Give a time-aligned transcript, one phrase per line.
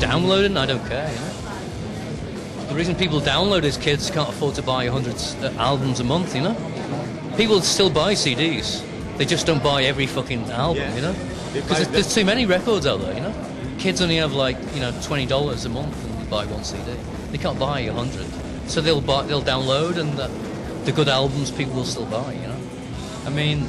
[0.00, 1.10] Downloading, I don't care.
[1.10, 2.66] You know?
[2.68, 6.34] The reason people download is kids can't afford to buy 100 uh, albums a month,
[6.34, 6.56] you know?
[7.36, 8.84] People still buy CDs.
[9.16, 10.94] They just don't buy every fucking album, Yeah.
[10.94, 11.12] you know?
[11.52, 13.34] Because there's, there's too many records out there, you know?
[13.78, 16.82] Kids only have like, you know, $20 a month and they buy one CD.
[17.32, 18.70] They can't buy a 100.
[18.70, 20.28] So they'll buy, they'll download and the,
[20.88, 22.60] the good albums people will still buy, you know?
[23.26, 23.66] I mean,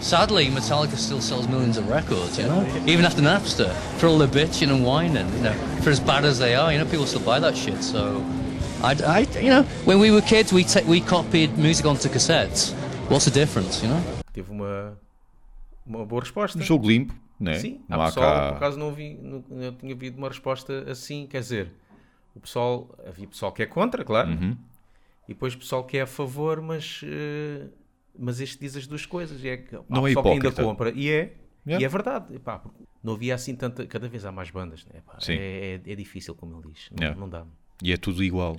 [0.00, 2.62] sadly, Metallica still sells millions of records, you know?
[2.86, 5.52] Even after Napster, for all the bitching and whining, you know,
[5.82, 7.82] for as bad as they are, you know, people still buy that shit.
[7.82, 8.22] So,
[8.84, 12.72] I, I you know, when we were kids, we ta- we copied music onto cassettes.
[13.10, 14.00] What's the difference, you know?
[14.32, 14.96] Teve uma,
[15.84, 16.56] uma boa resposta.
[16.56, 17.58] Um jogo limpo, né?
[17.58, 18.48] Sim, não há há pessoal, cá.
[18.50, 21.72] por acaso não, ouvi, não, não tinha havido uma resposta assim, quer dizer,
[22.36, 24.56] o pessoal, havia pessoal que é contra, claro, Uhum.
[25.30, 27.68] E depois pessoal que é a favor, mas, eh,
[28.18, 30.62] mas este diz as duas coisas, e é que há Não é que ainda hipócrita.
[30.62, 31.36] compra, e é,
[31.66, 31.82] Yeah.
[31.82, 32.68] e é verdade, porque
[33.04, 35.02] não havia assim tanta, cada vez há mais bandas, né?
[35.18, 35.34] Sim.
[35.34, 37.20] é, é, é difícil, como ele diz, não, Yeah.
[37.20, 37.46] não dá.
[37.82, 38.56] E é tudo igual.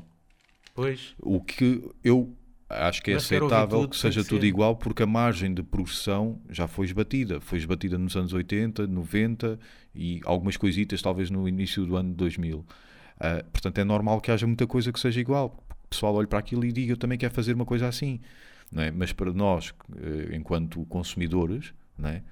[0.73, 2.33] Pois, O que eu
[2.69, 4.47] acho que é Mas aceitável que seja tudo ser.
[4.47, 7.41] igual porque a margem de progressão já foi esbatida.
[7.41, 9.59] Foi esbatida nos anos 80, 90
[9.93, 12.65] e algumas coisitas talvez no início do ano 2000.
[13.19, 15.61] Ah, portanto, é normal que haja muita coisa que seja igual.
[15.91, 18.21] O pessoal olhe para aquilo e diga eu também quero fazer uma coisa assim.
[18.71, 18.89] Não é?
[18.91, 22.23] Mas para nós, eh, enquanto consumidores, não é?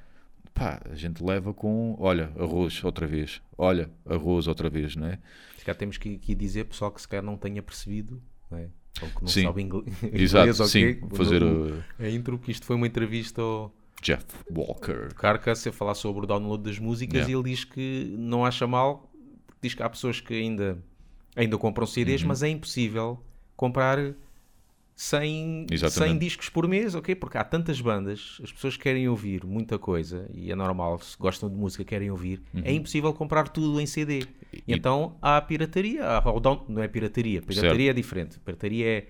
[0.54, 5.20] Pá, a gente leva com, olha, arroz outra vez, olha, arroz outra vez, não é?
[5.58, 8.70] se calhar temos que, que dizer, pessoal que se calhar não tenha percebido, não é?
[9.02, 9.44] Ou que não Sim.
[9.44, 10.68] sabe ingl- inglês, Exato, ok?
[10.68, 15.14] sim, fazer No- uh, a intro, que isto foi uma entrevista ao Jeff Walker.
[15.16, 17.32] Carcass a falar sobre o download das músicas Yeah.
[17.34, 19.12] e ele diz que não acha mal,
[19.62, 20.78] diz que há pessoas que ainda,
[21.36, 22.30] ainda compram CDs, Uhum.
[22.30, 23.22] mas é impossível
[23.60, 24.14] comprar
[24.96, 26.12] 100, Exatamente.
[26.14, 27.14] 100 discos por mês, ok?
[27.16, 31.50] Porque há tantas bandas, as pessoas querem ouvir muita coisa e é normal, se gostam
[31.50, 34.20] de música, querem ouvir, é impossível comprar tudo em CD.
[34.20, 34.26] Uhum.
[34.68, 39.08] E- então há a pirataria, há down- não é pirataria, pirataria é diferente, pirataria é.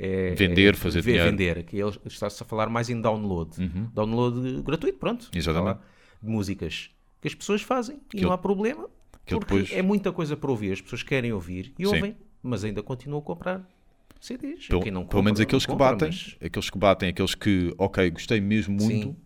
[0.00, 1.60] é- Vender, é fazer ver- dinheiro.
[1.60, 3.50] Vender, que está-se a falar mais em download.
[3.92, 5.22] Download gratuito, pronto.
[5.24, 5.30] Uhum.
[5.38, 5.80] Exatamente.
[6.22, 6.90] De músicas
[7.20, 10.72] que as pessoas fazem e não há problema, porque depois- é muita coisa para ouvir,
[10.72, 11.94] as pessoas querem ouvir e Sim.
[11.94, 13.68] ouvem, mas ainda continuam a comprar
[14.20, 14.66] CDs.
[14.68, 17.08] Pelo, Quem não pelo menos compra, aqueles não que compra, batem, mas- aqueles que batem,
[17.10, 19.08] aqueles que, ok, gostei mesmo muito.
[19.08, 19.16] Sim.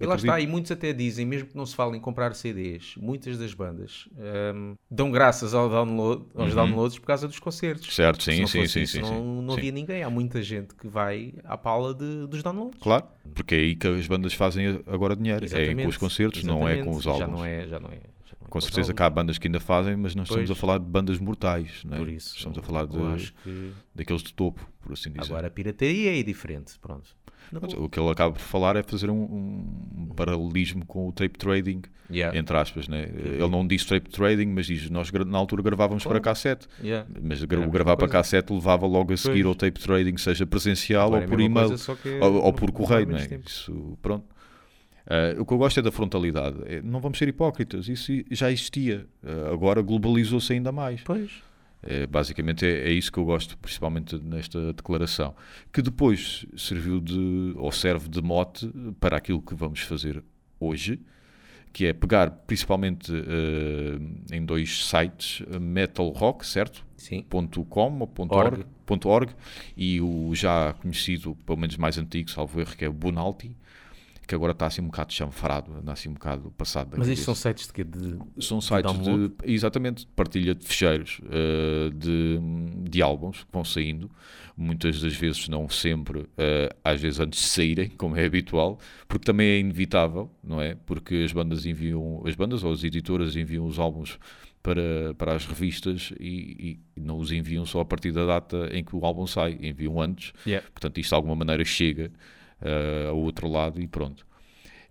[0.00, 2.94] E lá está, e muitos até dizem, mesmo que não se fale em comprar CDs,
[2.96, 4.08] muitas das bandas
[4.54, 7.86] hum, dão graças ao download, aos downloads por causa dos concertos.
[7.86, 7.94] Uhum.
[7.94, 9.60] Certo, sim, não sim, sim, isso, sim, não, não Sim.
[9.60, 10.02] havia ninguém.
[10.02, 12.80] Há muita gente que vai à pala de- dos downloads.
[12.82, 15.44] Claro, porque é aí que as bandas fazem agora dinheiro.
[15.44, 17.22] É com os Exatamente, concertos, não é com os exatamente.
[17.22, 17.38] álbuns.
[17.38, 18.00] Já não é, já não é.
[18.48, 20.84] Com os certeza que há bandas que ainda fazem, mas nós estamos a falar de
[20.84, 21.98] bandas mortais, não é?
[21.98, 25.32] Por isso, estamos a falar de, que daqueles de topo, por assim dizer.
[25.32, 26.78] agora a pirataria é diferente.
[26.80, 27.08] Pronto.
[27.52, 29.22] Mas o que ele acaba por falar é fazer um,
[29.96, 32.38] um paralelismo com o tape trading, Yeah.
[32.38, 33.10] entre aspas, né?
[33.14, 36.20] Ele não diz tape trading, mas diz nós na altura gravávamos Claro.
[36.20, 36.68] para cassete.
[36.82, 37.08] Yeah.
[37.22, 39.46] Mas o gravar para cassete levava logo a seguir Pois.
[39.46, 41.70] ao tape trading, seja presencial Agora ou é por e-mail
[42.20, 43.26] ou, ou por correio, é?
[43.26, 43.48] tempo.
[43.48, 44.26] Isso, pronto.
[45.06, 46.56] Ah, o que eu gosto é da frontalidade.
[46.64, 49.06] É, não vamos ser hipócritas, isso já existia.
[49.22, 51.02] Ah, agora globalizou-se ainda mais.
[51.02, 51.42] Pois.
[51.86, 55.34] É, basicamente é, é isso que eu gosto, principalmente nesta declaração,
[55.70, 60.24] que depois serviu de, ou serve de mote para aquilo que vamos fazer
[60.58, 60.98] hoje,
[61.74, 66.86] que é pegar principalmente eh, em dois sites, Metal Rock, certo?
[66.96, 67.22] Sim.
[67.68, 68.58] .com ou ponto Org.
[68.60, 69.32] .org, ponto .org
[69.76, 73.54] e o já conhecido, pelo menos mais antigo, salvo erro, que é o Bonalti,
[74.26, 77.34] que agora está assim um bocado chanfrado, anda assim um bocado passado Mas isto são
[77.34, 77.84] sites de quê?
[77.84, 78.18] De...
[78.40, 79.34] São sites de, download?
[79.44, 82.38] exatamente, de partilha de ficheiros eh, de,
[82.88, 84.10] de álbuns que vão saindo,
[84.56, 89.24] muitas das vezes, não sempre, eh, às vezes antes de saírem, como é habitual, porque
[89.24, 90.74] também é inevitável, não é?
[90.86, 94.18] Porque as bandas enviam, as bandas ou as editoras enviam os álbuns
[94.62, 98.82] para, para as revistas e, e não os enviam só a partir da data em
[98.82, 100.66] que o álbum sai, enviam antes, Yeah.
[100.70, 102.10] portanto isto de alguma maneira chega
[102.64, 104.26] eh, ao outro lado e pronto.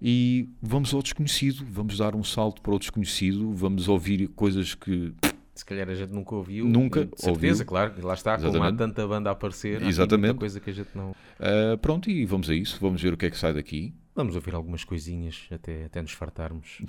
[0.02, 5.14] E vamos ao desconhecido, vamos dar um salto para o desconhecido, vamos ouvir coisas que.
[5.56, 6.66] Se calhar a gente nunca ouviu.
[6.68, 7.66] Nunca de certeza, ouviu.
[7.66, 7.94] claro.
[8.06, 8.78] Lá está, como há Exatamente.
[8.80, 10.26] tanta banda a aparecer, há Exatamente.
[10.28, 11.16] muita coisa que a gente não...
[11.40, 13.94] eh, pronto, e vamos a isso, vamos ver o que é que sai daqui.
[14.16, 16.80] Vamos ouvir algumas coisinhas até, até nos fartarmos.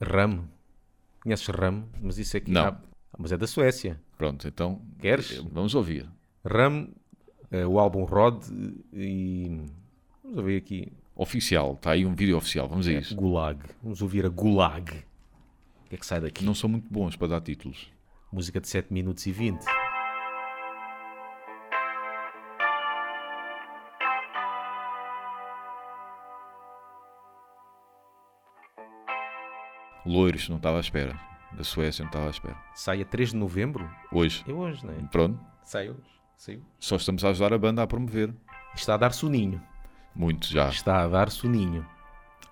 [0.00, 0.44] Ram.
[1.22, 1.84] Conheces Ram?
[2.00, 2.50] Mas isso aqui...
[2.50, 2.66] Não.
[2.66, 2.80] Ah,
[3.18, 4.00] mas é da Suécia.
[4.16, 4.80] Pronto, então.
[4.98, 5.38] Queres?
[5.38, 6.08] eh, Vamos ouvir.
[6.44, 6.88] Ram,
[7.52, 9.60] uh, o álbum Rod eh, e.
[10.22, 10.92] Vamos ouvir aqui.
[11.14, 13.14] Oficial, está aí um vídeo oficial, vamos a é, isso.
[13.14, 13.60] Gulag.
[13.82, 14.90] Vamos ouvir a Gulag.
[15.84, 16.42] O que é que sai daqui?
[16.42, 17.92] Não são muito bons para dar títulos.
[18.32, 19.62] Música de 7 minutos e 20.
[30.06, 31.18] Loiros, não estava à espera.
[31.52, 32.56] Da Suécia, não estava à espera.
[32.74, 33.88] Sai a 3 de novembro?
[34.10, 34.42] Hoje.
[34.48, 34.96] É hoje, não é?
[35.10, 35.38] Pronto.
[35.62, 36.21] Sai hoje.
[36.36, 36.62] Saiu.
[36.78, 38.34] só estamos a ajudar a banda a promover.
[38.74, 39.62] Está a dar soninho.
[40.14, 40.68] Muito já.
[40.68, 41.86] Está a dar soninho.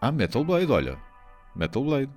[0.00, 0.99] Ah, Metal Blade, olha.
[1.55, 2.11] Metal Blade.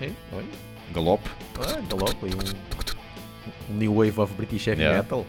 [0.00, 0.46] É, olha.
[0.92, 1.30] Galope.
[1.58, 5.02] Ah, galope, um, um new wave of British heavy Yeah.
[5.02, 5.24] metal.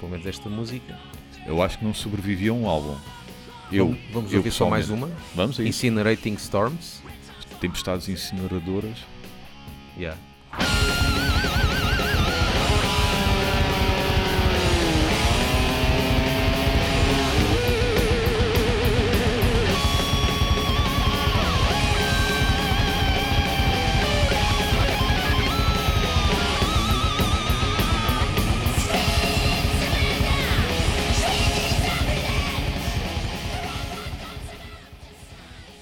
[0.00, 0.98] Pelo menos esta música.
[1.46, 2.96] Eu acho que não sobrevivi a um álbum.
[3.70, 5.08] Eu, vamos vamos eu ouvir só mais uma.
[5.34, 5.86] Vamos a isso.
[5.86, 7.02] Incinerating Storms.
[7.60, 8.98] Tempestades incineradoras.
[9.96, 10.18] Yeah.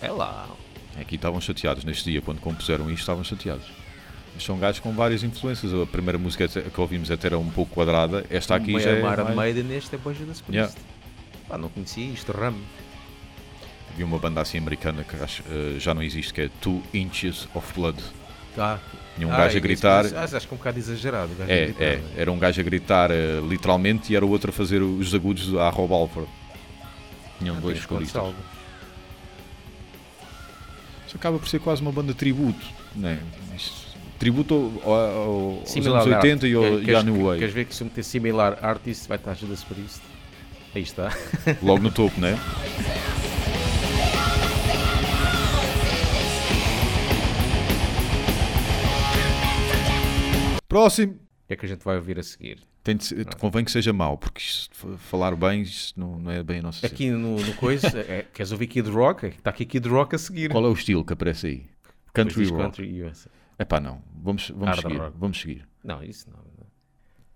[0.00, 0.48] É lá.
[1.00, 3.66] Aqui estavam chateados neste dia, quando compuseram isto, estavam chateados.
[4.34, 5.72] Mas são gajos com várias influências.
[5.74, 8.24] A primeira música que ouvimos até era um pouco quadrada.
[8.30, 9.36] Esta aqui Meio já é Iron mais...
[9.36, 10.50] Maiden, este é Bunch das Priest.
[10.54, 10.74] Yeah.
[11.48, 12.54] Pá, não conhecia isto, Ram.
[13.92, 17.48] Havia uma banda assim americana que acho, eh, já não existe, que é Two Inches
[17.54, 18.00] of Blood.
[18.56, 18.78] Ah,
[19.16, 20.04] Tinha um ah, gajo a gritar.
[20.04, 21.30] isso- acho que é um bocado exagerado.
[21.48, 22.10] É, gritar, é, né?
[22.16, 25.54] era um gajo a gritar eh, literalmente e era o outro a fazer os agudos
[25.56, 26.28] à Rob Alford.
[27.38, 27.84] Tinham Ah, dois
[28.14, 28.57] álbuns?
[31.08, 32.64] Isso acaba por ser quase uma banda tributo,
[32.94, 33.18] né?
[33.56, 33.88] Isto-
[34.18, 36.42] tributo ao, ao, aos anos 80 art.
[36.44, 37.38] e, ao, queres- New Wave.
[37.38, 40.02] Queres ver que se meter similar artist vai estar ajuda-se por isto?
[40.74, 41.10] Aí está.
[41.62, 42.38] Logo no topo, né?
[50.68, 51.14] Próximo!
[51.14, 52.58] O que é que a gente vai ouvir a seguir?
[52.84, 54.40] Tem de ser- convém que seja mau, porque
[54.98, 55.64] falar bem
[55.96, 56.86] não, não é bem a nossa.
[56.86, 59.26] Aqui no, no coisa, é, queres ouvir Kid Rock?
[59.26, 60.50] Está aqui Kid Rock a seguir.
[60.50, 61.66] Qual é o estilo que aparece aí?
[62.14, 62.62] Country rock.
[62.62, 63.30] Country USA.
[63.58, 64.00] Epá, não.
[64.22, 64.96] Vamos, vamos Hard seguir.
[64.98, 65.16] rock.
[65.18, 65.68] Vamos seguir.
[65.84, 66.38] Não, isso não.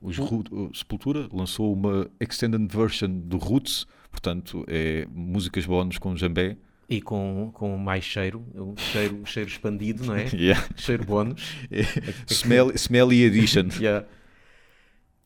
[0.01, 6.57] Os o Sepultura lançou uma extended version do Roots, portanto, é músicas bónus com jambé.
[6.89, 10.27] E com, com mais cheiro, um cheiro, cheiro expandido, não é?
[10.35, 10.67] Yeah.
[10.77, 11.43] Cheiro bónus.
[12.27, 13.69] Smell, smelly Edition.
[13.81, 14.05] Yeah.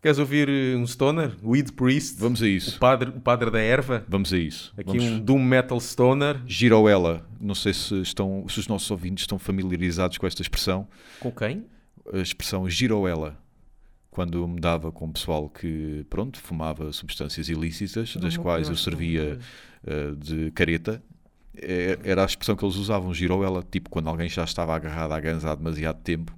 [0.06, 1.32] Queres ouvir uh, um stoner?
[1.42, 2.20] Weed Priest?
[2.20, 2.78] Vamos a O isso.
[2.78, 4.04] padre, o padre da erva?
[4.08, 4.72] Vamos a isso.
[4.78, 5.04] Aqui Vamos...
[5.04, 6.40] um Doom Metal Stoner.
[6.46, 7.26] Giroela.
[7.40, 10.86] Não sei se, estão, se os nossos ouvintes estão familiarizados com esta expressão.
[11.18, 11.64] Com quem?
[12.12, 13.36] A expressão Giroela.
[14.08, 18.74] Quando eu me dava com pessoal que, pronto, fumava substâncias ilícitas, das não quais eu
[18.74, 19.40] não servia
[19.84, 21.02] eh, de careta,
[21.56, 25.18] é- era a expressão que eles usavam, Giroela, tipo quando alguém já estava agarrado à
[25.18, 26.32] ganza há demasiado tempo.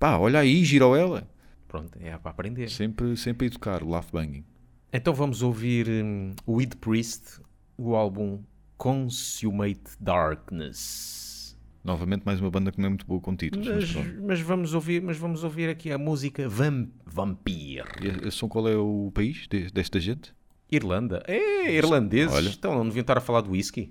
[0.00, 1.28] Pá, olha aí, Giroela.
[1.68, 2.68] Pronto, é para aprender.
[2.70, 4.44] Sempre, sempre a educar, laugh banging.
[4.92, 7.40] Então vamos ouvir um, Weed Priest,
[7.76, 8.42] o álbum
[8.78, 11.56] Consummate Darkness.
[11.84, 13.66] Novamente mais uma banda que não é muito boa com títulos.
[13.68, 17.84] mas Mas, mas vamos ouvir, mas vamos ouvir aqui a música Vam Vampire.
[18.26, 20.34] E som qual é o país de- desta gente?
[20.70, 21.22] Irlanda.
[21.26, 22.34] É, irlandeses.
[22.34, 22.48] Olha.
[22.50, 23.88] Então não deviam estar a falar de whisky.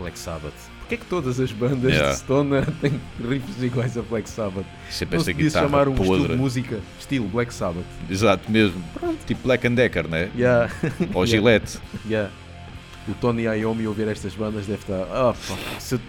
[0.00, 0.54] Black Sabbath.
[0.80, 2.12] Porquê que todas as bandas Yeah.
[2.12, 4.66] de Stoner têm riffs iguais a Black Sabbath?
[4.90, 6.32] Sempre Não essa se podia chamar um estilo podre.
[6.32, 7.84] de música estilo Black Sabbath.
[8.10, 8.82] Exato, mesmo.
[9.26, 10.30] Tipo Black and Decker, né?
[10.36, 10.72] Yeah.
[11.14, 11.26] Ou Yeah.
[11.26, 11.78] Gillette.
[12.08, 12.30] Yeah.
[13.08, 15.02] O Tony Iommi ouvir estas bandas deve estar.
[15.12, 15.56] Ah, pá.
[15.80, 16.00] se-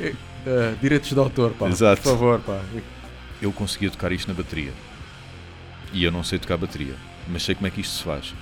[0.00, 1.68] eh, direitos de autor, pá.
[1.68, 2.02] Exato.
[2.02, 2.60] Por favor, pá.
[3.42, 4.72] Eu conseguia tocar isto na bateria.
[5.92, 6.94] E eu não sei tocar bateria.
[7.28, 8.34] Mas sei como é que isto se faz.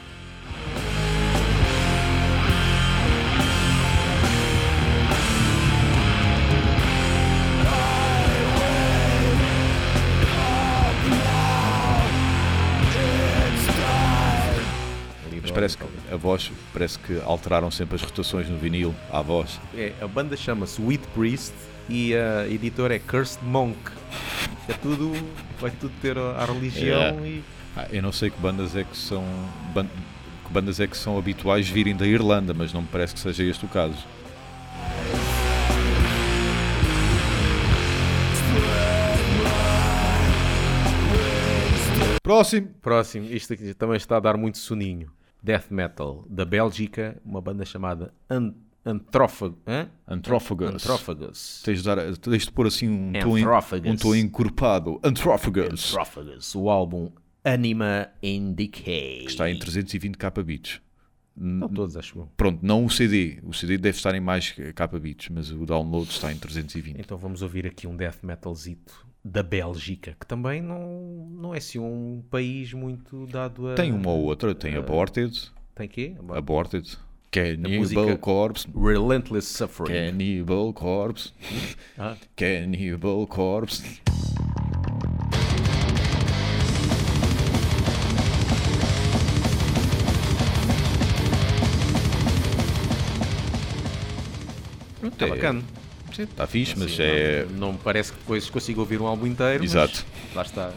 [15.55, 19.61] Parece que a voz, parece que alteraram sempre as rotações no vinil, à voz.
[19.75, 21.55] É, a banda chama-se Sweet Priest
[21.89, 23.79] e a editora é Cursed Monk.
[24.69, 25.13] É tudo.
[25.61, 27.27] Vai tudo ter a, religião Yeah.
[27.27, 27.45] e.
[27.77, 29.25] Ah, eu não sei que bandas é que são
[29.75, 29.87] ban-
[30.47, 33.43] que bandas é que são habituais virem da Irlanda, mas não me parece que seja
[33.43, 33.97] este o caso.
[42.23, 42.69] Próximo.
[42.81, 45.11] Próximo, isto aqui também está a dar muito soninho.
[45.45, 48.55] Death Metal, da Bélgica, uma banda chamada An
[48.87, 49.59] Antrófago.
[50.07, 51.63] Antrófagus.
[51.63, 53.37] Tens de, dar, tens de pôr assim um tom,
[53.85, 55.01] um tom encorpado.
[55.03, 55.95] Antrófagus.
[56.55, 57.11] O álbum
[57.43, 59.21] Anima in Decay.
[59.21, 60.81] Que está em 320 kbits.
[61.37, 62.29] Não todos, acho eu.
[62.37, 63.41] Pronto, não o CD.
[63.43, 67.01] O CD deve estar em mais kbits, mas o download está em 320.
[67.01, 71.79] Então vamos ouvir aqui um death metalzito da Bélgica, que também não, não é assim
[71.79, 73.75] um país muito dado a...
[73.75, 74.55] Tem uma ou outra.
[74.55, 75.51] Tem Aborted.
[75.75, 76.15] Tem quê?
[76.29, 76.99] Aborted.
[77.31, 78.69] Cannibal música- Corpse.
[78.77, 79.93] Relentless Suffering.
[79.93, 81.33] Cannibal Corpse.
[81.99, 84.01] Ah, Cannibal Corpse.
[95.03, 95.63] Está bacana.
[96.23, 97.47] Está fixe, mas Assim, é.
[97.51, 99.63] não, me parece que depois consigo ouvir um álbum inteiro.
[99.63, 100.05] mas Exato.
[100.35, 100.73] Lá está.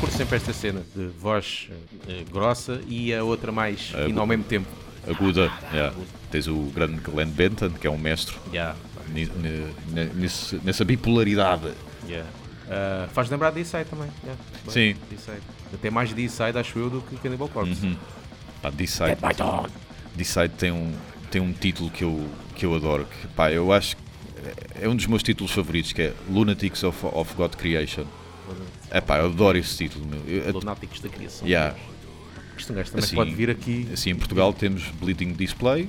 [0.00, 1.68] Curto sempre esta cena de voz
[2.08, 4.66] eh, grossa e a outra mais É, fina ao mesmo tempo.
[5.08, 5.50] Aguda.
[5.72, 5.94] yeah.
[6.30, 8.76] Tens o grande Glenn Benton, que é um mestre Yeah,
[10.14, 11.72] nesse- nessa bipolaridade.
[12.08, 12.28] yeah.
[12.70, 14.08] Ah, faz lembrar de D-Side também.
[14.22, 14.40] yeah.
[14.68, 14.96] Sim.
[15.74, 17.84] Até mais D-Side, acho eu, do que Cannibal Corpse.
[17.84, 17.96] Uhum.
[18.62, 19.16] Pá, Decide,
[20.14, 20.92] Decide tem um,
[21.30, 23.06] tem um título que eu, que eu adoro.
[23.06, 24.02] Que, pá, eu acho que
[24.80, 28.04] é um dos meus títulos favoritos, que é Lunatics of, of God Creation.
[28.90, 30.04] É pá, eu adoro esse título.
[30.06, 30.20] Meu.
[30.26, 31.46] Eu- Lunáticos da criação.
[31.48, 31.74] yeah.
[32.56, 33.88] Isto um gajo também Assim- pode vir aqui.
[33.92, 35.88] Assim, em Portugal temos Bleeding Display,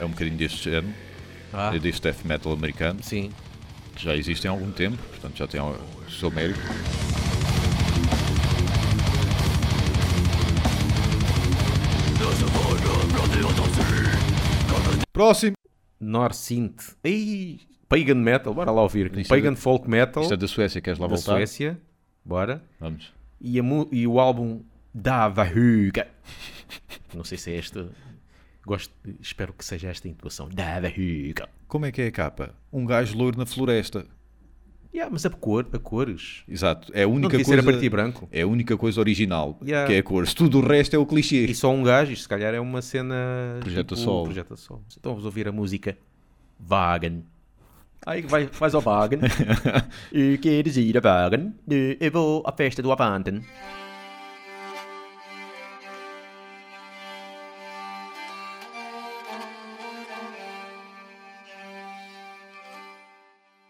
[0.00, 0.94] é um bocadinho deste género,
[1.52, 3.30] Ah, é deste death metal americano, sim.
[3.96, 5.76] que já existe há algum tempo, portanto já tem o
[6.08, 6.60] seu mérito.
[15.16, 15.54] Próximo!
[15.98, 16.94] Norsynth.
[17.02, 17.58] Ei,
[17.88, 19.06] Pagan Metal, bora lá ouvir.
[19.16, 21.32] Isto é Pagan da- Folk Metal Isto é da Suécia, queres lá da voltar?
[21.32, 21.80] Suécia.
[22.22, 22.62] Bora.
[22.78, 23.14] Vamos.
[23.40, 24.60] E, a mu- e o álbum
[24.92, 26.06] Dava Huga.
[27.14, 27.88] Não sei se é esta.
[28.66, 30.50] Gosto, espero que seja esta a intuação.
[30.50, 31.48] Dava Huga.
[31.66, 32.54] Como é que é a capa?
[32.70, 34.06] Um gajo loiro na floresta.
[34.96, 36.42] Yeah, mas a cor, a cores.
[36.48, 37.86] Exato, é a única ser coisa.
[37.86, 38.26] a branco.
[38.32, 39.86] É a única coisa original, Yeah.
[39.86, 40.26] que é a cor.
[40.26, 41.44] Se tudo o resto é o clichê.
[41.44, 43.58] E só um gajo, isto se calhar é uma cena.
[43.60, 44.26] Projeta tipo, Sol.
[44.56, 44.82] Sol.
[44.98, 45.98] Então vamos ouvir a música
[46.58, 47.24] Wagen.
[48.06, 49.20] Aí vai, faz ao Wagen.
[50.10, 51.52] e queres ir a Wagen?
[52.00, 53.42] Eu vou à festa do Avanten.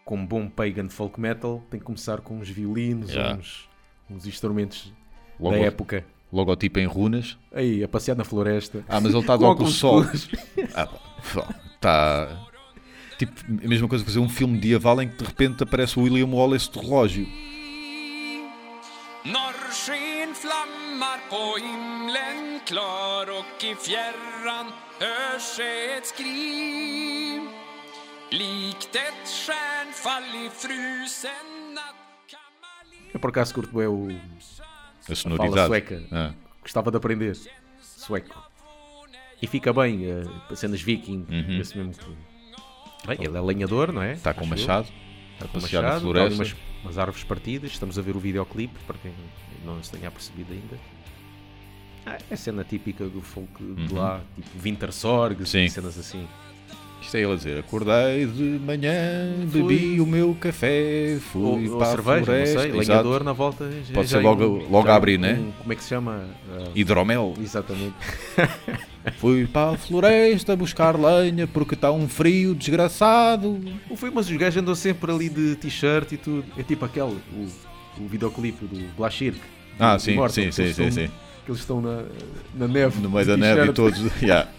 [0.07, 3.37] Como bom pagan folk metal, tem que começar com uns violinos, Yeah.
[3.37, 3.67] uns,
[4.09, 4.93] uns instrumentos
[5.37, 6.05] Logo- da época.
[6.31, 7.37] Logotipo em runas.
[7.53, 8.85] Aí, a passear na floresta.
[8.87, 10.03] Ah, mas ele está de Com óculos sol.
[11.73, 12.39] Está.
[13.17, 13.33] Tipo,
[13.65, 16.27] a mesma coisa que fazer um filme medieval em que de repente aparece o William
[16.33, 17.27] Wallace de relógio.
[19.25, 24.65] Norrsken flammar på himlen klar och i fjärran
[24.99, 27.41] hörs ett skri
[28.31, 29.76] Likt ett stjärnfall
[33.13, 34.07] Eu por acaso curto bem o.
[35.09, 35.67] A sonoridade.
[35.67, 36.03] sueca.
[36.11, 37.35] Ah, Gostava de aprender
[37.81, 38.35] sueco.
[39.41, 41.25] E fica bem, uh, cenas viking.
[41.29, 41.59] Uhum.
[41.59, 44.13] Esse mesmo que- Bem, ele é lenhador, não é?
[44.13, 44.87] Está com Acho machado.
[45.33, 46.01] Está com na machado.
[46.01, 46.29] floresta.
[46.33, 47.71] Está ali umas, umas árvores partidas.
[47.71, 49.13] Estamos a ver o videoclipe, para quem
[49.63, 50.77] não se tenha percebido ainda.
[52.05, 55.45] Ah, é cena típica do folk de lá, tipo Wintersorg, Uhum.
[55.45, 55.67] Sim.
[55.69, 56.27] cenas assim.
[57.01, 61.77] Isto é ele a dizer: Acordei de manhã, bebi o meu café, fui Ou, ou
[61.77, 62.55] para cerveja, a floresta.
[62.55, 63.69] não sei, lenhador na volta.
[63.87, 65.51] já- Pode ser logo- um- logo já a abrir, um- né?
[65.59, 66.25] Como é que se chama?
[66.53, 67.33] Ah, Hidromel.
[67.41, 67.93] exatamente.
[69.19, 73.57] Fui para a floresta buscar lenha porque está um frio desgraçado.
[73.89, 76.43] O foi, mas os gajos andam sempre ali de t-shirt e tudo.
[76.57, 77.47] É tipo aquele, o,
[78.01, 79.39] o videoclipe do Blashirk.
[79.79, 81.07] Ah, do sim, Immortal, sim, sim, sim, sim.
[81.45, 82.03] Que eles estão na,
[82.53, 82.99] na neve.
[82.99, 83.97] No meio da neve e todos.
[84.21, 84.49] yeah.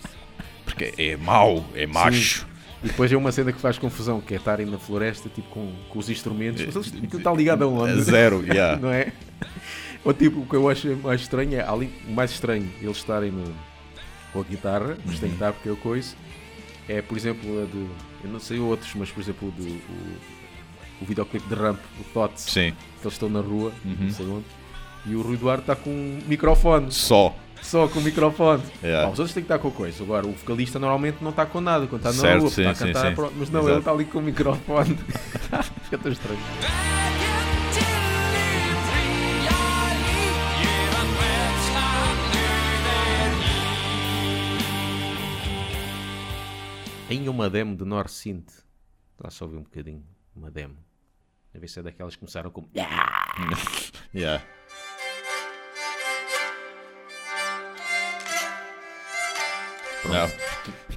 [0.78, 2.46] Porque é mau, é macho.
[2.82, 5.72] E depois é uma cena que faz confusão, que é estarem na floresta tipo, com,
[5.88, 6.64] com os instrumentos.
[6.64, 8.00] Mas eles, aquilo está ligado a onde?
[8.02, 8.78] Zero, yeah.
[8.80, 9.12] Não é?
[10.04, 13.52] Ou tipo, o que eu acho mais estranho é, o mais estranho, eles estarem no,
[14.32, 15.20] com a guitarra, mas Uhum.
[15.22, 16.14] tem guitarra porque eu coiso,
[16.88, 17.86] é por exemplo a de,
[18.24, 22.04] eu não sei outros, mas por exemplo o, de, o, o videoclipe de Ramp, o
[22.14, 23.96] Tots, que Sim, eles estão na rua, Uhum.
[23.98, 24.44] não sei onde,
[25.06, 27.34] e o Rui Duarte está com um microfone, só.
[27.62, 28.62] Só com o microfone.
[28.82, 29.06] Yeah.
[29.06, 30.02] Pá, os outros têm que estar com coisa.
[30.02, 32.70] Agora, o vocalista normalmente não está com nada quando está na Certo, rua, sim, está
[32.70, 33.14] a sim, cantar, sim.
[33.14, 33.72] pronto, mas não, Exato.
[33.72, 34.96] ele está ali com o microfone.
[35.84, 36.40] Fica tão estranho.
[47.10, 48.52] Em uma demo de North Synth.
[49.18, 50.04] Lá só ouvir um bocadinho.
[50.36, 50.76] Uma demo.
[51.54, 52.68] A ver se é daquelas que começaram como.
[54.14, 54.42] Yeah.
[60.04, 60.14] Não.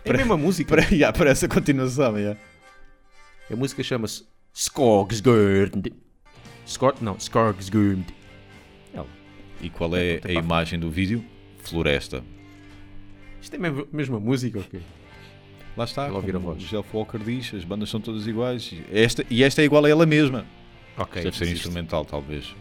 [0.05, 0.69] É a mesma música.
[0.75, 2.39] Para, yeah, parece a continuação, yeah.
[3.51, 5.93] A música chama-se Skogsgurd.
[6.65, 6.95] Skor...
[7.01, 8.05] Não, Skogsgurd.
[8.93, 9.07] Ela.
[9.61, 11.23] E qual é a imagem do vídeo?
[11.63, 12.23] Floresta.
[13.41, 14.79] Isto é mesmo- a mesma música ou quê?
[15.75, 16.61] Lá está, Vou ouvir a voz.
[16.63, 18.71] o Jeff Walker diz, as bandas são todas iguais.
[18.73, 20.45] E Esta, e esta é igual a ela mesma.
[20.97, 21.23] Ok.
[21.23, 21.67] Deve ser existe.
[21.67, 22.53] instrumental, talvez.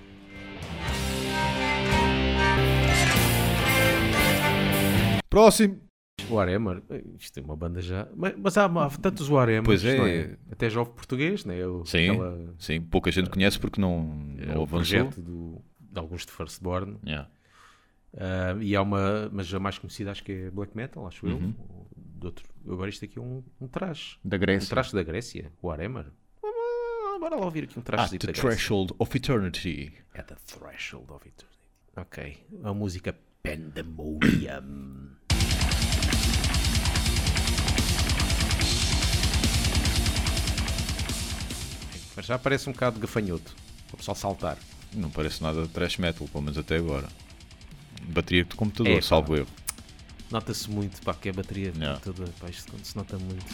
[5.28, 5.78] Próximo.
[6.28, 6.82] Warhammer.
[7.18, 8.08] Isto é uma banda já.
[8.16, 9.64] Mas, mas há, há tantos Warhammers.
[9.64, 10.26] Pois é.
[10.28, 11.64] não Até já houve português, né?
[11.66, 14.98] O, Sim, aquela- sim, pouca gente conhece porque não, é não o avançou.
[14.98, 16.96] projeto do, de alguns de Firstborn.
[17.06, 17.28] Yeah.
[18.16, 21.36] Ah, e há uma, mas a mais conhecida acho que é Black Metal, acho eu.
[21.36, 21.54] Uhum.
[21.68, 22.44] ou de outro.
[22.68, 24.18] Agora isto aqui é um, um traje.
[24.24, 24.68] Da Um Grécia.
[24.68, 26.06] traje da Grécia, Warhammer.
[26.44, 28.40] Ah, Bora lá ouvir aqui um traje At da the.
[28.40, 29.92] Threshold of Eternity.
[30.14, 31.58] At the threshold of eternity.
[31.96, 32.36] Ok.
[32.64, 35.10] A música Pandemonium.
[42.22, 43.54] Já parece um bocado gafanhoto.
[43.92, 44.58] O pessoal saltar.
[44.94, 47.08] Não parece nada de thrash metal, pelo menos até agora.
[48.08, 49.46] Bateria de computador, É, salvo erro.
[50.30, 52.00] Nota-se muito, pá, que é bateria de Yeah.
[52.00, 52.32] computador.
[52.40, 53.44] Pá, isto se nota muito.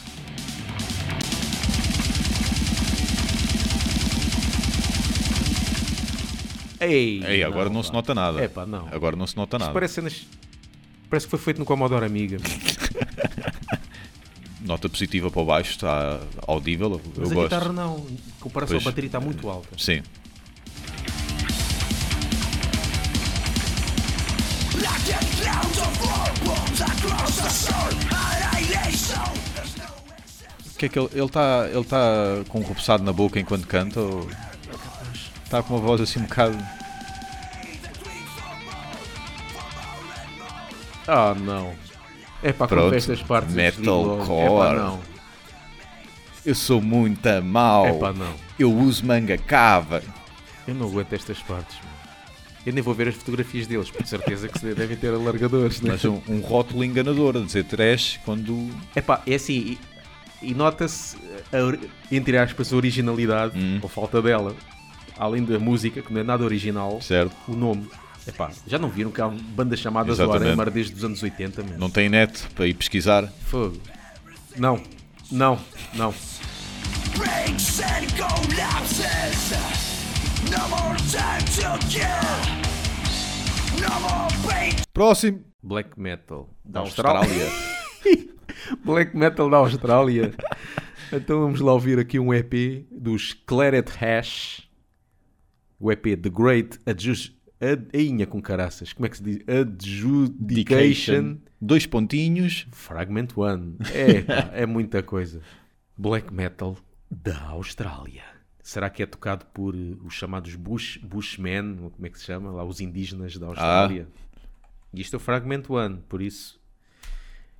[6.81, 8.41] Ei, Ei, agora não, se nota nada.
[8.43, 8.87] É pá, não.
[8.93, 9.73] Agora não se nota Isto nada.
[9.73, 10.01] parece.
[11.09, 12.37] Parece que foi feito no Commodore Amiga.
[14.67, 16.91] Nota positiva para o baixo, está audível.
[16.93, 17.43] Eu Mas a gosto.
[17.55, 17.99] guitarra não.
[18.11, 18.87] Em comparação Pois.
[18.87, 19.69] à bateria está muito alta.
[19.79, 20.03] Sim.
[30.75, 34.01] O que é que ele está ele tá com um rubeçado na boca enquanto canta
[34.01, 34.29] ou
[35.45, 36.59] está com uma voz assim um bocado
[41.09, 41.73] Ah, não.
[42.49, 42.91] É pá, Pronto.
[42.91, 43.55] vê estas partes.
[43.55, 44.41] Metalcore.
[44.41, 45.01] É pá, não.
[46.45, 48.33] eu sou muito a mau É pá, não.
[48.59, 50.03] eu uso manga cava
[50.67, 51.77] Eu não aguento estas partes.
[51.83, 51.97] meu.
[52.67, 55.81] Eu nem vou ver as fotografias deles, por certeza que devem ter alargadores.
[55.81, 55.91] Né?
[55.93, 59.79] mas um, um rótulo enganador a dizer trash quando É pá, é assim.
[60.43, 61.17] E, e nota-se,
[62.13, 63.79] entre aspas, a originalidade, Hum.
[63.83, 64.55] ou falta dela,
[65.19, 67.89] além da música, que não é nada original, certo o nome.
[68.27, 70.43] É pá, já não viram que há bandas chamadas Exatamente.
[70.43, 71.79] Warhammer desde os anos 80, mesmo?
[71.79, 73.81] não tem net para ir pesquisar Fogo.
[74.57, 74.81] Não,
[75.31, 75.59] não,
[75.95, 76.13] não.
[77.17, 79.57] breaks and collapses.
[80.51, 82.07] No more time to kill.
[83.81, 84.73] No more pain.
[84.93, 87.47] próximo Black Metal da Da Austrália.
[88.85, 90.33] Black Metal da Austrália.
[91.13, 94.67] então vamos lá ouvir aqui um EP dos Claret Hash.
[95.79, 97.36] O EP The Great Adjust...
[97.61, 97.89] Ad...
[97.95, 98.93] Ainha com caraças.
[98.93, 99.39] Como é que se diz?
[99.49, 103.77] Adjudication dois pontinhos Fragment 1.
[103.93, 105.41] É, pá, é muita coisa.
[105.97, 106.77] Black Metal
[107.11, 108.25] da Austrália.
[108.63, 112.25] Será que é tocado por eh, os chamados Bush, Bushmen, ou como é que se
[112.25, 112.51] chama?
[112.51, 114.09] Lá, os indígenas da Austrália.
[114.93, 116.61] E isto é o Fragment 1, por isso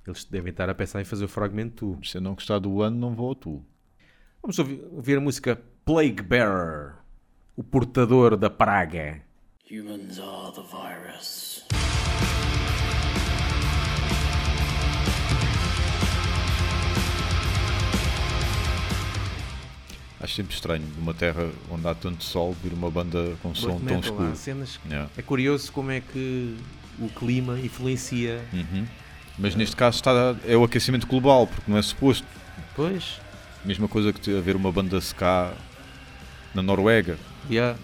[0.05, 2.11] eles devem estar a pensar em fazer o Fragment 2.
[2.11, 3.65] se eu não gostar do ano não vou a tu
[4.41, 6.95] Vamos ouvir, ouvir a música Plague Bearer,
[7.55, 9.21] o portador da praga.
[9.69, 11.63] Humans are the virus.
[20.19, 23.85] Acho sempre estranho, numa terra onde há tanto sol, vir uma banda com som Black
[23.85, 24.31] tão metal, escuro.
[24.31, 25.09] há cenas que- Yeah.
[25.15, 26.57] É curioso como é que
[26.99, 28.41] o clima influencia.
[28.51, 28.87] Uhum.
[29.37, 32.25] Mas neste caso está, é o aquecimento global, porque não é suposto.
[32.75, 33.19] Pois,
[33.65, 35.51] Mesma coisa que haver uma banda ska
[36.55, 37.17] na Noruega.
[37.49, 37.77] yeah.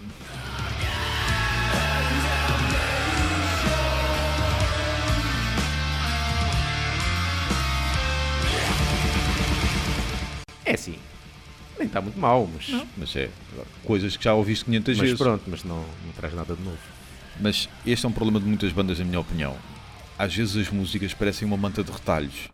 [11.94, 13.28] Está muito mal, mas, Mas é
[13.84, 15.18] coisas que já ouviste 500 mas vezes.
[15.18, 16.76] pronto, mas não, não traz nada de novo.
[17.40, 19.56] Mas este é um problema de muitas bandas, na minha opinião.
[20.18, 22.48] Às vezes as músicas parecem uma manta de retalhos.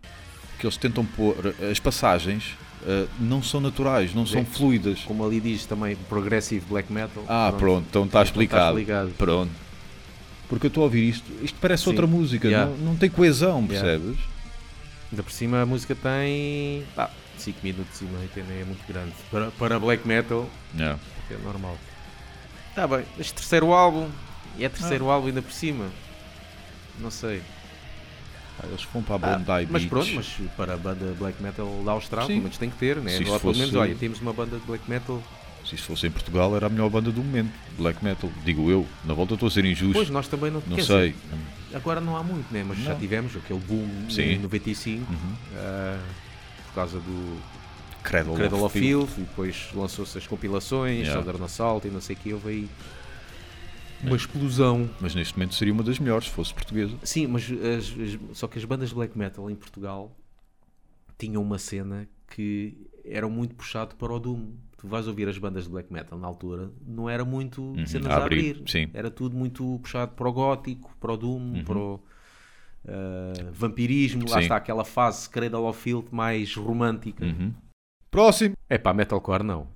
[0.59, 1.55] Que eles tentam pôr.
[1.71, 2.55] As passagens
[2.87, 4.45] ah, não são naturais, não são É.
[4.45, 5.01] fluidas.
[5.01, 7.25] Como ali diz também, progressive black metal.
[7.29, 8.79] Ah, pronto, então está explicado.
[8.79, 9.11] explicado.
[9.17, 9.51] Pronto.
[10.49, 11.91] Porque eu estou a ouvir isto, isto parece Sim.
[11.91, 12.71] outra música, Yeah.
[12.71, 13.81] não, não tem coesão, Yeah.
[13.81, 14.19] percebes?
[15.13, 16.83] Ainda por cima a música tem
[17.41, 19.13] 5 minutos e meio, nem é muito grande.
[19.31, 20.99] Para, para black metal Yeah.
[21.31, 21.77] é normal.
[22.69, 24.09] Está bem, este terceiro álbum,
[24.57, 25.15] e é terceiro Ah.
[25.15, 25.87] álbum ainda por cima.
[26.99, 27.43] Não sei.
[28.59, 29.89] Pá, Eles vão para a Ah, Bondi mas Beach.
[29.89, 30.27] pronto, mas
[30.57, 33.13] para a banda black metal da Austrália, pelo menos tem que ter, né?
[33.17, 35.23] Agora, pelo fosse- menos, olha, temos uma banda de black metal
[35.65, 38.31] Se isto fosse em Portugal, era a melhor banda do momento, black metal.
[38.45, 39.93] Digo eu, na volta estou a ser injusto.
[39.93, 41.11] Pois nós também não, não quer sei.
[41.11, 42.65] dizer, agora não há muito, né?
[42.67, 42.99] mas já Não.
[42.99, 44.23] tivemos aquele boom Sim.
[44.23, 45.35] em 95 Uhum.
[45.57, 45.99] ah,
[46.71, 47.41] por causa do
[48.03, 49.09] Cradle, Cradle of Filth.
[49.09, 51.23] Filth e depois lançou-se as compilações, Yeah.
[51.23, 52.69] Southern Assault e não sei o que, houve aí
[54.03, 54.89] uma explosão.
[55.01, 56.97] Mas neste momento seria uma das melhores, se fosse portuguesa.
[57.03, 60.17] Sim, mas as- as- só que as bandas de black metal em Portugal
[61.19, 64.53] tinham uma cena que era muito puxado para o Doom.
[64.79, 68.15] Tu vais ouvir as bandas de black metal na altura, não era muito cenas a
[68.15, 68.71] a abrir, abrir.
[68.71, 68.89] sim.
[68.95, 72.01] Era tudo muito puxado para o gótico, para o Doom, para o
[72.87, 74.23] ah, vampirismo.
[74.29, 74.43] Lá Sim.
[74.43, 77.25] está aquela fase Cradle of Filth mais romântica.
[77.25, 77.53] Uhum.
[78.11, 78.57] Próximo!
[78.69, 79.69] É pá, metalcore não.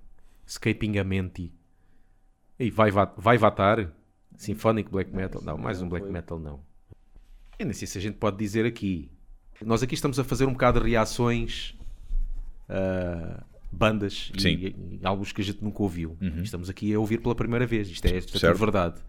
[0.46, 1.52] Escaping a Menti.
[2.58, 3.90] E vai, va- vai vatar?
[4.36, 5.40] Symphonic Black Metal?
[5.42, 6.60] Não, mais um Black Metal não.
[7.58, 9.10] Eu nem sei se a gente pode dizer aqui.
[9.64, 11.74] Nós aqui estamos a fazer um bocado de reações
[12.68, 14.50] a bandas e, Sim.
[14.50, 16.16] e álbuns que a gente nunca ouviu.
[16.42, 17.88] Estamos aqui a ouvir pela primeira vez.
[17.88, 19.00] Isto é, isto é verdade.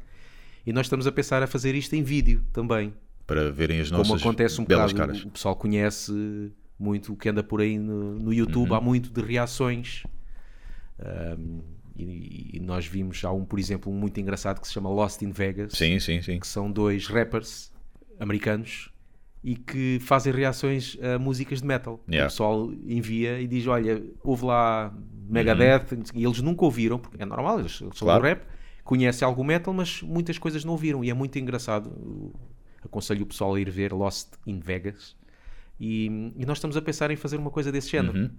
[0.66, 2.94] E nós estamos a pensar a fazer isto em vídeo também.
[3.28, 5.26] Para verem as Como nossas acontece um belas bocado, caras.
[5.26, 8.76] o pessoal conhece muito o que anda por aí no, no YouTube, Uhum.
[8.76, 10.04] há muito de reações.
[11.00, 11.62] Um,
[11.98, 15.32] e, e nós vimos, há um, por exemplo, muito engraçado que se chama Lost in
[15.32, 16.40] Vegas, Sim, sim, sim.
[16.40, 17.72] que são dois rappers
[18.20, 18.92] americanos
[19.44, 22.02] e que fazem reações a músicas de metal.
[22.10, 22.28] Yeah.
[22.28, 24.94] O pessoal envia e diz: Olha, houve lá
[25.30, 27.94] Megadeth, e eles nunca ouviram, porque é normal, eles são Uhum.
[27.98, 28.22] Claro.
[28.22, 28.42] do rap,
[28.84, 31.92] conhecem algum metal, mas muitas coisas não ouviram e é muito engraçado.
[32.86, 35.16] Aconselho o pessoal a ir ver Lost in Vegas.
[35.80, 36.06] E,
[36.38, 38.18] e nós estamos a pensar em fazer uma coisa desse género.
[38.18, 38.30] Uhum.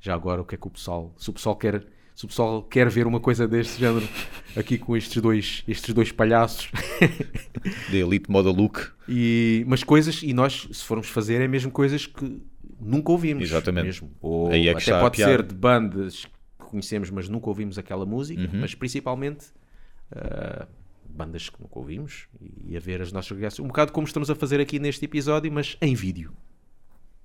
[0.00, 2.62] Já agora, o que é que o pessoal, se o pessoal quer, se o pessoal
[2.62, 4.06] quer ver uma coisa deste género
[4.54, 6.70] aqui com estes dois, estes dois palhaços,
[7.90, 8.92] The Elite Model Look.
[9.08, 12.40] e, mas coisas, e nós, se formos fazer, é mesmo coisas que
[12.78, 13.42] nunca ouvimos.
[13.44, 13.86] Exatamente.
[13.86, 14.10] Mesmo.
[14.20, 16.24] Ou é que até pode ser de bandas
[16.58, 18.60] que conhecemos, mas nunca ouvimos aquela música, Uhum.
[18.60, 19.46] mas principalmente
[20.12, 20.66] ah,
[21.08, 23.64] bandas que nunca ouvimos e, a ver as nossas reações.
[23.64, 26.34] Um bocado como estamos a fazer aqui neste episódio, mas em vídeo.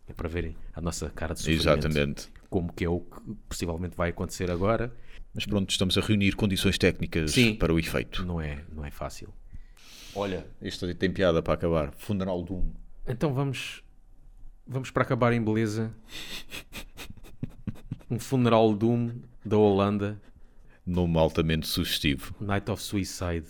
[0.08, 1.62] É para verem a nossa cara de sofrimento.
[1.62, 2.30] Exatamente.
[2.50, 4.94] Como que é o que possivelmente vai acontecer agora.
[5.34, 7.56] Mas pronto, estamos a reunir condições técnicas Sim.
[7.56, 8.26] para o efeito.
[8.26, 9.34] Não é, não é fácil.
[10.14, 11.94] Olha, isto tem piada para acabar.
[11.94, 12.64] Funeral Doom.
[13.08, 13.82] Então vamos
[14.68, 15.94] vamos para acabar em beleza.
[18.10, 20.22] Um funeral doom da Holanda,
[20.86, 22.36] Nome altamente sugestivo.
[22.40, 23.46] Night of Suicide.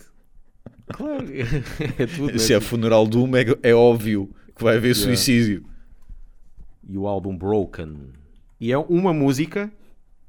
[0.87, 1.25] Claro,
[1.97, 2.39] é tudo.
[2.39, 5.65] Se é é Funeral Doom, é, é óbvio que vai haver suicídio.
[6.87, 8.09] E o álbum Broken.
[8.59, 9.71] E é uma música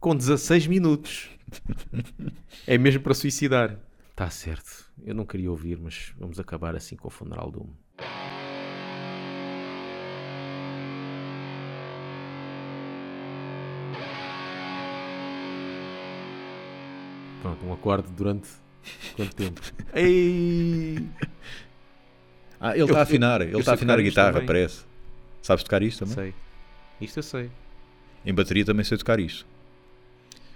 [0.00, 1.28] com 16 minutos.
[2.64, 3.76] É mesmo para suicidar.
[4.10, 4.88] Está certo.
[5.04, 7.66] Eu não queria ouvir, mas vamos acabar assim com o funeral doom.
[17.42, 18.48] Pronto, um acorde durante
[19.16, 19.60] quanto tempo?
[19.94, 21.06] Ei!
[22.60, 23.40] Ah, ele está a afinar.
[23.40, 24.46] Ele está a afinar a guitarra, também.
[24.46, 24.84] parece.
[25.42, 26.14] Sabes tocar isto também?
[26.14, 26.34] Sei.
[27.00, 27.50] Isto eu sei.
[28.24, 29.44] Em bateria também sei tocar isto.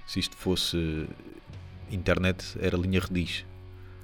[0.06, 1.08] Se isto fosse
[1.90, 3.44] internet, era linha rediz.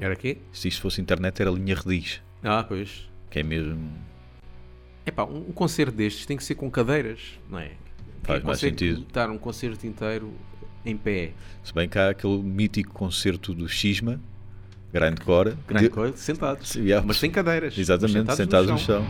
[0.00, 0.38] Era quê?
[0.52, 2.20] Se isto fosse internet, era linha rediz.
[2.42, 3.08] Ah, pois.
[3.30, 3.92] Que é mesmo.
[5.06, 7.72] Epá, um, um concerto destes tem que ser com cadeiras, não é?
[8.24, 9.02] Faz Quem mais sentido.
[9.02, 10.32] estar um concerto inteiro
[10.84, 14.20] em pé, Se bem que há aquele mítico concerto do Xisma,
[14.92, 15.54] grindcore.
[15.68, 16.68] grande de- sentados.
[16.68, 17.06] Sim, yeah.
[17.06, 17.76] Mas sem cadeiras.
[17.78, 19.04] Exatamente, mas sentados no chão.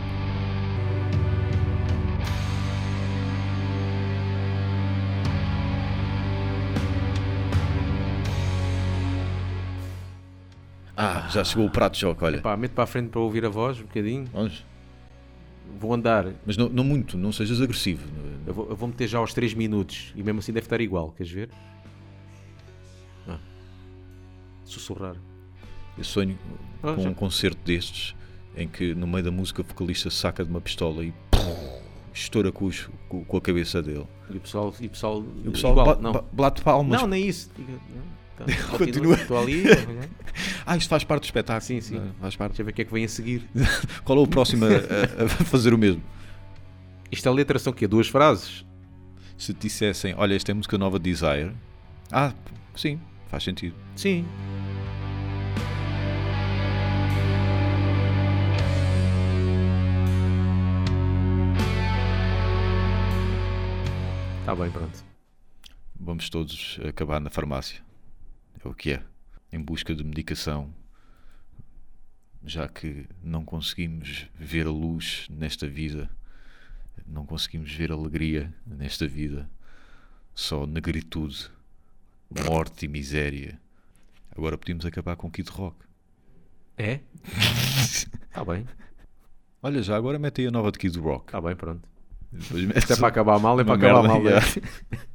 [10.95, 12.39] Ah, já chegou o prato de jogo, olha.
[12.41, 14.27] Pá, mete para a frente para ouvir a voz um bocadinho.
[14.31, 14.63] Vamos.
[15.79, 16.33] Vou andar.
[16.45, 18.07] Mas não, não muito, não sejas agressivo.
[18.45, 20.13] Eu vou, eu vou meter já aos 3 minutos.
[20.15, 21.11] E mesmo assim deve estar igual.
[21.11, 21.49] Queres ver?
[23.27, 23.37] Ah.
[24.65, 25.15] Sussurrar.
[25.97, 26.37] Eu sonho
[26.81, 27.09] Ah, com já.
[27.09, 28.15] um concerto destes
[28.55, 31.13] em que no meio da música o vocalista saca de uma pistola e
[32.13, 34.05] estoura com, os- com- a cabeça dele.
[34.29, 36.11] E o pessoal, e o pessoal, E o pessoal igual, bate, não.
[36.11, 37.01] ba- bate palmas.
[37.01, 37.49] não, nem isso.
[38.77, 39.15] Continua.
[39.15, 39.63] Estou ali.
[39.63, 39.87] Deixa
[40.65, 41.61] Ah, isto faz parte do espetáculo.
[41.65, 41.97] Sim, sim.
[41.99, 42.59] Ah, Faz parte.
[42.59, 43.47] eu ver o que é que vem a seguir.
[44.03, 44.69] Qual é o próximo a,
[45.25, 46.01] a- fazer o mesmo?
[47.11, 47.87] Isto a letra são o quê?
[47.87, 48.65] Duas frases?
[49.37, 51.51] Se te dissessem, olha, esta é a música nova de Desire.
[52.11, 52.33] Ah,
[52.75, 53.75] sim, faz sentido.
[53.95, 54.25] Sim.
[64.41, 65.03] Está bem, pronto.
[65.99, 67.81] Vamos todos acabar na farmácia
[68.67, 69.03] é o que é,
[69.51, 70.73] em busca de medicação,
[72.45, 76.09] já que não conseguimos ver a luz nesta vida,
[77.05, 79.49] não conseguimos ver alegria nesta vida,
[80.33, 81.49] só negritude,
[82.47, 83.59] morte e miséria.
[84.35, 85.77] Agora podíamos acabar com Kid Rock.
[86.77, 86.99] É?
[88.29, 88.67] Está bem.
[89.61, 91.27] Olha, já agora mete aí a nova de Kid Rock.
[91.27, 91.87] Está bem, pronto.
[92.33, 94.27] Isto é para acabar mal, é para acabar merda, mal.
[94.29, 95.03] É.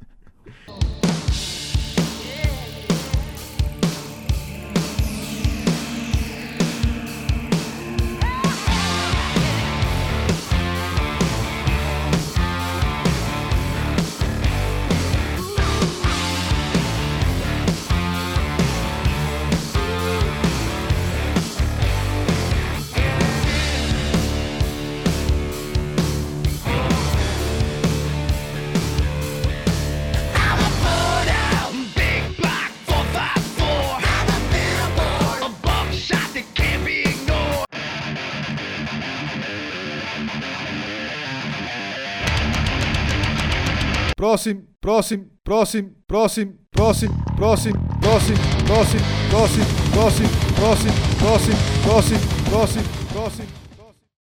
[44.29, 48.35] Prosim, prosim, prosim, prosim, prosim, prosim, prosim, prosim,
[48.67, 48.99] prosim,
[49.31, 49.63] prosim,
[49.95, 52.19] prosim, prosim, prosim, prosim,
[52.51, 53.68] prosim, prosim.